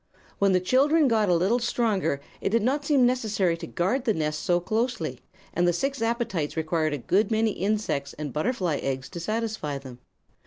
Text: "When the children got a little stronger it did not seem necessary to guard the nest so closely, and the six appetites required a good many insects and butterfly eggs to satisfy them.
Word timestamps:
"When 0.39 0.51
the 0.53 0.59
children 0.59 1.07
got 1.07 1.29
a 1.29 1.35
little 1.35 1.59
stronger 1.59 2.21
it 2.41 2.49
did 2.49 2.63
not 2.63 2.83
seem 2.83 3.05
necessary 3.05 3.55
to 3.57 3.67
guard 3.67 4.05
the 4.05 4.15
nest 4.15 4.41
so 4.41 4.59
closely, 4.59 5.19
and 5.53 5.67
the 5.67 5.73
six 5.73 6.01
appetites 6.01 6.57
required 6.57 6.93
a 6.93 6.97
good 6.97 7.29
many 7.29 7.51
insects 7.51 8.13
and 8.13 8.33
butterfly 8.33 8.77
eggs 8.77 9.09
to 9.09 9.19
satisfy 9.19 9.77
them. 9.77 9.99